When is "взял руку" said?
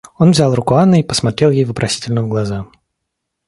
0.31-0.73